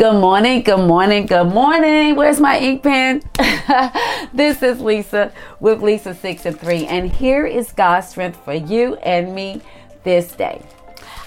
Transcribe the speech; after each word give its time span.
Good 0.00 0.18
morning, 0.18 0.62
good 0.62 0.86
morning, 0.86 1.26
good 1.26 1.52
morning. 1.52 2.16
Where's 2.16 2.40
my 2.40 2.58
ink 2.58 2.82
pen? 2.82 3.20
this 4.32 4.62
is 4.62 4.80
Lisa 4.80 5.30
with 5.60 5.82
Lisa 5.82 6.14
6 6.14 6.46
and 6.46 6.58
3, 6.58 6.86
and 6.86 7.12
here 7.12 7.44
is 7.44 7.72
God's 7.72 8.08
strength 8.08 8.42
for 8.42 8.54
you 8.54 8.94
and 9.02 9.34
me 9.34 9.60
this 10.02 10.32
day. 10.32 10.62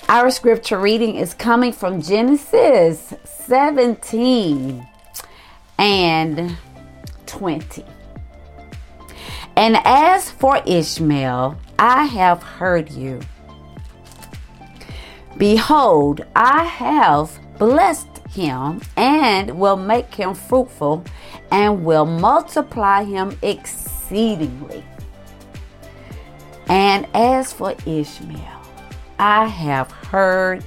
Our 0.10 0.32
scripture 0.32 0.80
reading 0.80 1.18
is 1.18 1.36
coming 1.36 1.72
from 1.72 2.02
Genesis 2.02 3.14
17 3.26 4.88
and 5.78 6.58
20. 7.28 7.86
And 9.56 9.78
as 9.86 10.32
for 10.32 10.64
Ishmael, 10.66 11.60
I 11.78 12.06
have 12.06 12.42
heard 12.42 12.90
you. 12.90 13.20
Behold, 15.38 16.26
I 16.36 16.64
have 16.64 17.40
blessed 17.60 18.13
him 18.34 18.82
and 18.98 19.60
will 19.60 19.78
make 19.78 20.14
him 20.14 20.34
fruitful 20.34 21.06
and 21.52 21.86
will 21.86 22.06
multiply 22.06 23.04
him 23.04 23.38
exceedingly. 23.42 24.84
And 26.68 27.08
as 27.14 27.54
for 27.54 27.76
Ishmael, 27.86 28.62
I 29.20 29.46
have 29.46 29.92
heard 29.92 30.64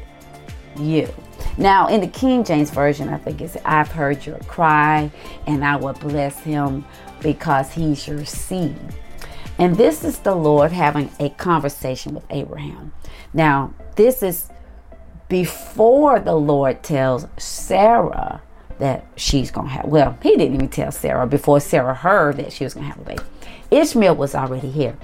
you. 0.79 1.13
Now, 1.59 1.89
in 1.89 2.01
the 2.01 2.07
King 2.07 2.45
James 2.45 2.71
Version, 2.71 3.09
I 3.09 3.17
think 3.17 3.41
it's 3.41 3.57
I've 3.65 3.91
heard 3.91 4.25
your 4.27 4.39
cry, 4.41 5.11
and 5.47 5.65
I 5.65 5.77
will 5.77 5.95
bless 5.95 6.39
him 6.41 6.85
because 7.21 7.73
he's 7.73 8.07
your 8.07 8.25
seed. 8.27 8.77
And 9.59 9.75
this 9.75 10.05
is 10.05 10.19
the 10.19 10.35
Lord 10.35 10.71
having 10.71 11.11
a 11.19 11.31
conversation 11.31 12.15
with 12.15 12.25
Abraham. 12.29 12.93
Now, 13.33 13.73
this 13.95 14.23
is 14.23 14.51
before 15.29 16.21
the 16.21 16.35
Lord 16.35 16.83
tells 16.83 17.27
Sarah 17.37 18.43
that 18.79 19.05
she's 19.17 19.51
going 19.51 19.69
to 19.69 19.73
have, 19.73 19.87
well, 19.87 20.19
he 20.23 20.37
didn't 20.37 20.55
even 20.55 20.69
tell 20.69 20.93
Sarah 20.93 21.27
before 21.27 21.61
Sarah 21.61 21.95
heard 21.95 22.37
that 22.37 22.53
she 22.53 22.65
was 22.65 22.75
going 22.75 22.87
to 22.87 22.93
have 22.93 23.01
a 23.01 23.05
baby. 23.05 23.23
Ishmael 23.71 24.15
was 24.15 24.35
already 24.35 24.71
here. 24.71 24.97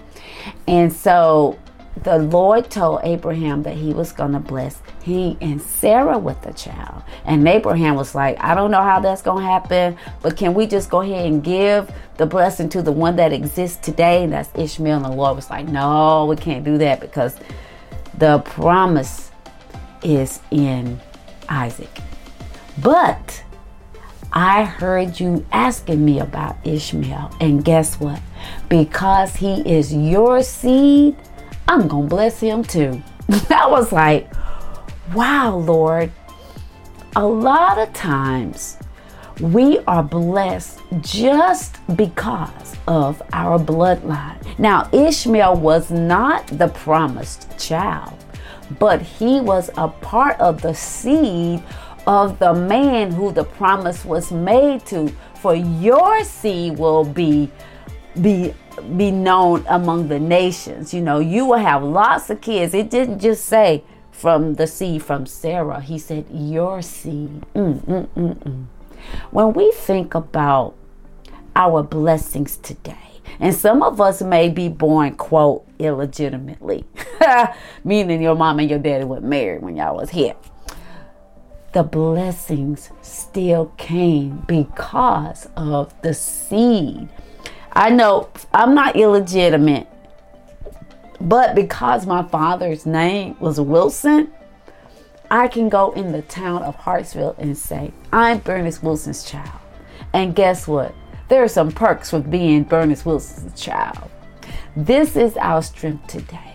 And 0.68 0.92
so 0.92 1.58
the 2.02 2.18
Lord 2.18 2.70
told 2.70 3.00
Abraham 3.02 3.62
that 3.64 3.76
he 3.76 3.92
was 3.92 4.12
going 4.12 4.32
to 4.32 4.40
bless 4.40 4.80
he 5.02 5.36
and 5.40 5.60
Sarah 5.60 6.18
with 6.18 6.40
the 6.42 6.52
child. 6.52 7.02
And 7.24 7.46
Abraham 7.46 7.96
was 7.96 8.14
like, 8.14 8.42
I 8.42 8.54
don't 8.54 8.70
know 8.70 8.82
how 8.82 9.00
that's 9.00 9.22
going 9.22 9.42
to 9.42 9.50
happen, 9.50 9.96
but 10.22 10.36
can 10.36 10.54
we 10.54 10.66
just 10.66 10.90
go 10.90 11.00
ahead 11.00 11.26
and 11.26 11.42
give 11.42 11.92
the 12.18 12.26
blessing 12.26 12.68
to 12.70 12.82
the 12.82 12.92
one 12.92 13.16
that 13.16 13.32
exists 13.32 13.78
today? 13.78 14.22
And 14.22 14.32
that's 14.32 14.50
Ishmael. 14.54 14.96
And 14.96 15.04
the 15.04 15.10
Lord 15.10 15.36
was 15.36 15.50
like, 15.50 15.66
No, 15.66 16.26
we 16.26 16.36
can't 16.36 16.64
do 16.64 16.78
that 16.78 17.00
because 17.00 17.36
the 18.18 18.38
promise 18.40 19.31
is 20.02 20.40
in 20.50 21.00
Isaac. 21.48 22.00
But 22.80 23.42
I 24.32 24.64
heard 24.64 25.20
you 25.20 25.44
asking 25.52 26.04
me 26.04 26.20
about 26.20 26.56
Ishmael, 26.66 27.34
and 27.40 27.64
guess 27.64 28.00
what? 28.00 28.20
Because 28.68 29.36
he 29.36 29.60
is 29.70 29.94
your 29.94 30.42
seed, 30.42 31.16
I'm 31.68 31.88
to 32.06 32.08
bless 32.08 32.40
him 32.40 32.62
too. 32.62 33.02
I 33.50 33.66
was 33.68 33.92
like, 33.92 34.30
wow, 35.14 35.56
Lord. 35.56 36.10
A 37.14 37.26
lot 37.26 37.76
of 37.76 37.92
times 37.92 38.78
we 39.38 39.80
are 39.80 40.02
blessed 40.02 40.80
just 41.00 41.76
because 41.96 42.74
of 42.88 43.22
our 43.34 43.58
bloodline. 43.58 44.58
Now, 44.58 44.88
Ishmael 44.92 45.56
was 45.56 45.90
not 45.90 46.46
the 46.46 46.68
promised 46.68 47.58
child 47.58 48.21
but 48.78 49.02
he 49.02 49.40
was 49.40 49.70
a 49.76 49.88
part 49.88 50.38
of 50.40 50.62
the 50.62 50.74
seed 50.74 51.62
of 52.06 52.38
the 52.38 52.52
man 52.52 53.12
who 53.12 53.32
the 53.32 53.44
promise 53.44 54.04
was 54.04 54.32
made 54.32 54.84
to. 54.86 55.12
For 55.40 55.54
your 55.54 56.24
seed 56.24 56.78
will 56.78 57.04
be 57.04 57.50
be 58.20 58.54
be 58.96 59.10
known 59.10 59.64
among 59.68 60.08
the 60.08 60.18
nations. 60.18 60.94
You 60.94 61.00
know, 61.00 61.18
you 61.18 61.46
will 61.46 61.58
have 61.58 61.82
lots 61.82 62.30
of 62.30 62.40
kids. 62.40 62.74
It 62.74 62.90
didn't 62.90 63.18
just 63.18 63.44
say 63.44 63.84
from 64.10 64.54
the 64.54 64.66
seed 64.66 65.02
from 65.02 65.26
Sarah. 65.26 65.80
He 65.80 65.98
said 65.98 66.26
your 66.30 66.82
seed. 66.82 67.42
Mm, 67.54 67.80
mm, 67.80 68.08
mm, 68.08 68.36
mm. 68.36 68.66
when 69.30 69.52
we 69.52 69.72
think 69.72 70.14
about 70.14 70.74
our 71.56 71.82
blessings 71.82 72.56
today, 72.56 72.96
and 73.40 73.54
some 73.54 73.82
of 73.82 74.00
us 74.00 74.22
may 74.22 74.48
be 74.48 74.68
born, 74.68 75.14
quote, 75.16 75.66
illegitimately, 75.78 76.84
meaning 77.84 78.22
your 78.22 78.34
mom 78.34 78.58
and 78.58 78.70
your 78.70 78.78
daddy 78.78 79.04
were 79.04 79.20
married 79.20 79.62
when 79.62 79.76
y'all 79.76 79.96
was 79.96 80.10
here. 80.10 80.34
The 81.72 81.82
blessings 81.82 82.90
still 83.00 83.66
came 83.78 84.44
because 84.46 85.48
of 85.56 85.94
the 86.02 86.12
seed. 86.12 87.08
I 87.72 87.88
know 87.90 88.28
I'm 88.52 88.74
not 88.74 88.96
illegitimate, 88.96 89.88
but 91.20 91.54
because 91.54 92.06
my 92.06 92.22
father's 92.24 92.84
name 92.84 93.36
was 93.40 93.58
Wilson, 93.58 94.30
I 95.30 95.48
can 95.48 95.70
go 95.70 95.92
in 95.92 96.12
the 96.12 96.20
town 96.20 96.62
of 96.62 96.74
Hartsville 96.74 97.34
and 97.38 97.56
say, 97.56 97.90
I'm 98.12 98.40
Bernice 98.40 98.82
Wilson's 98.82 99.24
child. 99.24 99.58
And 100.12 100.34
guess 100.34 100.68
what? 100.68 100.94
There 101.28 101.42
are 101.42 101.48
some 101.48 101.72
perks 101.72 102.12
with 102.12 102.30
being 102.30 102.64
Bernice 102.64 103.06
Wilson's 103.06 103.58
child. 103.58 104.10
This 104.76 105.16
is 105.16 105.38
our 105.38 105.62
strength 105.62 106.06
today. 106.06 106.51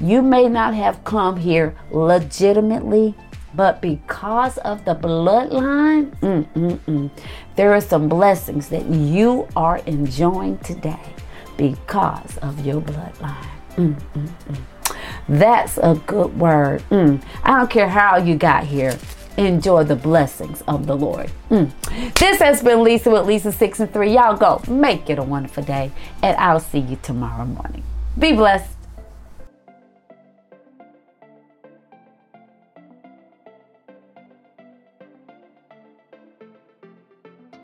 You 0.00 0.22
may 0.22 0.48
not 0.48 0.74
have 0.74 1.02
come 1.04 1.36
here 1.36 1.74
legitimately, 1.90 3.14
but 3.54 3.80
because 3.80 4.58
of 4.58 4.84
the 4.84 4.94
bloodline, 4.94 6.16
mm, 6.20 6.46
mm, 6.52 6.78
mm, 6.78 7.10
there 7.56 7.72
are 7.72 7.80
some 7.80 8.08
blessings 8.08 8.68
that 8.68 8.86
you 8.86 9.48
are 9.56 9.78
enjoying 9.78 10.58
today 10.58 11.14
because 11.56 12.36
of 12.38 12.64
your 12.64 12.80
bloodline. 12.80 13.48
Mm, 13.76 14.00
mm, 14.14 14.28
mm. 14.28 14.96
That's 15.28 15.78
a 15.78 16.00
good 16.06 16.38
word. 16.38 16.82
I 16.90 17.18
don't 17.44 17.70
care 17.70 17.88
how 17.88 18.16
you 18.16 18.36
got 18.36 18.64
here 18.64 18.96
enjoy 19.38 19.84
the 19.84 19.96
blessings 19.96 20.62
of 20.66 20.86
the 20.86 20.96
Lord. 20.96 21.30
Mm. 21.48 21.70
This 22.14 22.40
has 22.40 22.62
been 22.62 22.82
Lisa 22.82 23.10
with 23.10 23.24
Lisa 23.24 23.52
6 23.52 23.80
and 23.80 23.92
3. 23.92 24.12
Y'all 24.12 24.36
go 24.36 24.60
make 24.68 25.08
it 25.08 25.18
a 25.18 25.22
wonderful 25.22 25.62
day, 25.62 25.92
and 26.22 26.36
I'll 26.36 26.60
see 26.60 26.80
you 26.80 26.98
tomorrow 27.02 27.44
morning. 27.44 27.84
Be 28.18 28.32
blessed. 28.32 28.77